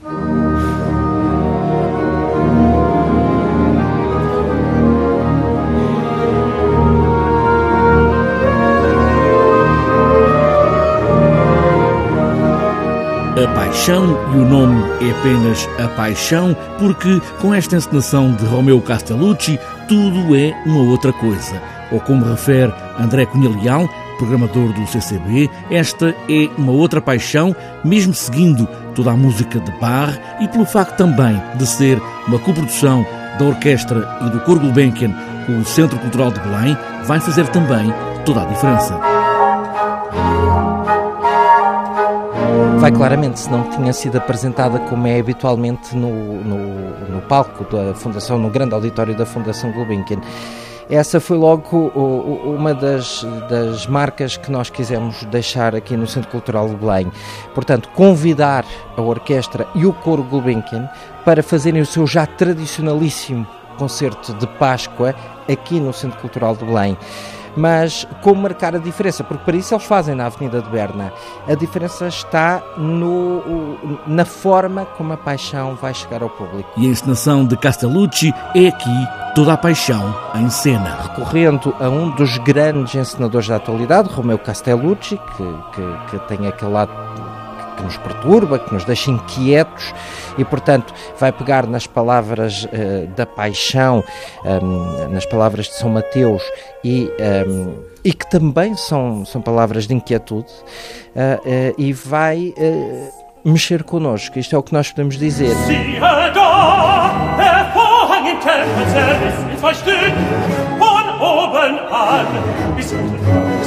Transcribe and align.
A 0.00 0.06
Paixão, 13.54 14.16
e 14.32 14.36
o 14.36 14.44
nome 14.44 14.80
é 15.00 15.10
apenas 15.10 15.68
A 15.82 15.88
Paixão, 15.88 16.56
porque 16.78 17.20
com 17.40 17.52
esta 17.52 17.74
encenação 17.74 18.32
de 18.36 18.44
Romeu 18.44 18.80
Castellucci, 18.80 19.58
tudo 19.88 20.36
é 20.36 20.54
uma 20.64 20.82
outra 20.82 21.12
coisa. 21.12 21.60
Ou 21.90 21.98
como 21.98 22.24
refere 22.24 22.72
André 23.00 23.26
Cunha 23.26 23.50
Leal, 23.50 23.88
programador 24.18 24.72
do 24.72 24.86
CCB, 24.86 25.48
esta 25.70 26.14
é 26.28 26.48
uma 26.58 26.72
outra 26.72 27.00
paixão, 27.00 27.54
mesmo 27.84 28.12
seguindo 28.12 28.66
toda 28.94 29.12
a 29.12 29.16
música 29.16 29.58
de 29.58 29.70
Bach 29.78 30.18
e 30.40 30.48
pelo 30.48 30.66
facto 30.66 30.96
também 30.96 31.40
de 31.54 31.66
ser 31.66 31.98
uma 32.26 32.38
coprodução 32.38 33.06
da 33.38 33.44
orquestra 33.46 34.18
e 34.26 34.30
do 34.30 34.40
Coro 34.40 34.60
Gulbenkian 34.60 35.14
com 35.46 35.58
o 35.58 35.64
Centro 35.64 35.98
Cultural 35.98 36.30
de 36.30 36.40
Belém, 36.40 36.76
vai 37.06 37.20
fazer 37.20 37.46
também 37.48 37.92
toda 38.26 38.42
a 38.42 38.44
diferença. 38.44 38.98
vai 42.78 42.92
claramente, 42.92 43.40
se 43.40 43.50
não 43.50 43.64
tinha 43.64 43.92
sido 43.92 44.16
apresentada 44.16 44.78
como 44.78 45.06
é 45.06 45.18
habitualmente 45.18 45.96
no, 45.96 46.42
no, 46.42 47.08
no 47.08 47.20
palco 47.22 47.64
da 47.64 47.92
Fundação, 47.92 48.38
no 48.38 48.48
grande 48.48 48.72
auditório 48.72 49.16
da 49.16 49.26
Fundação 49.26 49.72
Gulbenkian. 49.72 50.20
Essa 50.90 51.20
foi 51.20 51.36
logo 51.36 51.88
uma 52.44 52.72
das, 52.72 53.26
das 53.48 53.86
marcas 53.86 54.38
que 54.38 54.50
nós 54.50 54.70
quisemos 54.70 55.22
deixar 55.24 55.74
aqui 55.74 55.96
no 55.96 56.06
Centro 56.06 56.30
Cultural 56.30 56.68
de 56.68 56.76
Belém. 56.76 57.12
Portanto, 57.54 57.90
convidar 57.90 58.64
a 58.96 59.02
orquestra 59.02 59.66
e 59.74 59.84
o 59.84 59.92
coro 59.92 60.22
Gulbenkian 60.22 60.88
para 61.26 61.42
fazerem 61.42 61.82
o 61.82 61.86
seu 61.86 62.06
já 62.06 62.24
tradicionalíssimo 62.24 63.46
concerto 63.76 64.32
de 64.34 64.46
Páscoa 64.46 65.14
aqui 65.50 65.78
no 65.78 65.92
Centro 65.92 66.18
Cultural 66.20 66.56
de 66.56 66.64
Belém 66.64 66.96
mas 67.58 68.06
como 68.22 68.42
marcar 68.42 68.74
a 68.74 68.78
diferença? 68.78 69.24
Porque 69.24 69.44
para 69.44 69.56
isso 69.56 69.74
eles 69.74 69.84
fazem 69.84 70.14
na 70.14 70.26
Avenida 70.26 70.62
de 70.62 70.70
Berna. 70.70 71.12
A 71.46 71.54
diferença 71.54 72.06
está 72.06 72.62
no, 72.76 73.78
na 74.06 74.24
forma 74.24 74.84
como 74.84 75.12
a 75.12 75.16
paixão 75.16 75.74
vai 75.74 75.92
chegar 75.92 76.22
ao 76.22 76.30
público. 76.30 76.70
E 76.76 76.86
a 76.86 76.90
encenação 76.90 77.44
de 77.44 77.56
Castellucci 77.56 78.32
é 78.54 78.68
aqui 78.68 79.08
toda 79.34 79.52
a 79.52 79.56
paixão 79.56 80.14
em 80.34 80.48
cena. 80.48 80.96
Recorrendo 81.02 81.74
a 81.80 81.88
um 81.88 82.10
dos 82.10 82.38
grandes 82.38 82.94
encenadores 82.94 83.48
da 83.48 83.56
atualidade, 83.56 84.08
Romeu 84.08 84.38
Castellucci, 84.38 85.20
que, 85.36 85.54
que, 85.72 86.10
que 86.10 86.28
tem 86.28 86.46
aquele 86.46 86.72
lado 86.72 86.92
que 87.78 87.84
nos 87.84 87.96
perturba, 87.96 88.58
que 88.58 88.74
nos 88.74 88.84
deixa 88.84 89.10
inquietos 89.10 89.94
e, 90.36 90.44
portanto, 90.44 90.92
vai 91.18 91.30
pegar 91.30 91.66
nas 91.66 91.86
palavras 91.86 92.64
uh, 92.64 93.06
da 93.16 93.24
paixão, 93.24 94.02
um, 94.44 94.48
ehm, 94.48 95.12
nas 95.12 95.24
palavras 95.24 95.66
de 95.66 95.74
São 95.74 95.88
Mateus 95.88 96.42
e, 96.84 97.04
um, 97.04 97.22
ehm, 97.22 97.74
e 98.04 98.12
que 98.12 98.28
também 98.28 98.74
são, 98.74 99.24
são 99.24 99.40
palavras 99.40 99.86
de 99.86 99.94
inquietude 99.94 100.52
uh, 101.14 101.38
uh, 101.38 101.74
e 101.78 101.92
vai 101.92 102.52
mexer 103.44 103.84
connosco. 103.84 104.38
Isto 104.38 104.56
é 104.56 104.58
o 104.58 104.62
que 104.62 104.72
nós 104.72 104.90
podemos 104.90 105.16
dizer. 105.16 105.54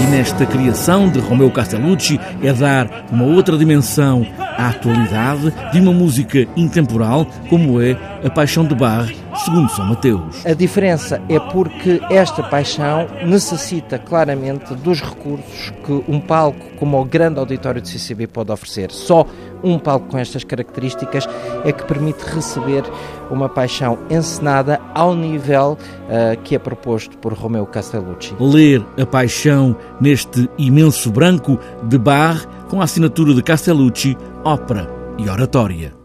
E 0.00 0.06
nesta 0.06 0.46
criação 0.46 1.10
de 1.10 1.18
Romeu 1.18 1.50
Castellucci 1.50 2.18
é 2.42 2.52
dar 2.52 2.88
uma 3.12 3.24
outra 3.24 3.58
dimensão 3.58 4.26
à 4.60 4.68
atualidade 4.68 5.52
de 5.72 5.80
uma 5.80 5.92
música 5.92 6.46
intemporal 6.54 7.26
como 7.48 7.80
é 7.80 7.96
a 8.22 8.28
Paixão 8.28 8.66
de 8.66 8.74
Bar, 8.74 9.10
segundo 9.42 9.70
São 9.70 9.86
Mateus. 9.86 10.44
A 10.44 10.52
diferença 10.52 11.20
é 11.30 11.40
porque 11.40 11.98
esta 12.10 12.42
paixão 12.42 13.06
necessita 13.24 13.98
claramente 13.98 14.74
dos 14.74 15.00
recursos 15.00 15.72
que 15.84 16.04
um 16.06 16.20
palco 16.20 16.60
como 16.78 17.00
o 17.00 17.04
grande 17.06 17.38
auditório 17.38 17.80
de 17.80 17.88
CCB 17.88 18.26
pode 18.26 18.52
oferecer. 18.52 18.90
Só 18.90 19.26
um 19.62 19.78
palco 19.78 20.08
com 20.08 20.18
estas 20.18 20.44
características 20.44 21.26
é 21.64 21.72
que 21.72 21.84
permite 21.84 22.22
receber 22.22 22.82
uma 23.30 23.48
paixão 23.48 23.98
encenada 24.10 24.80
ao 24.94 25.14
nível 25.14 25.78
uh, 25.78 26.40
que 26.42 26.54
é 26.54 26.58
proposto 26.58 27.16
por 27.18 27.32
Romeu 27.32 27.66
Castellucci. 27.66 28.34
Ler 28.40 28.84
a 29.00 29.06
paixão 29.06 29.76
neste 30.00 30.48
imenso 30.58 31.10
branco 31.10 31.58
de 31.84 31.98
bar 31.98 32.46
com 32.70 32.80
a 32.80 32.84
assinatura 32.84 33.34
de 33.34 33.42
Castellucci, 33.42 34.16
ópera 34.44 34.88
e 35.18 35.28
oratória. 35.28 35.99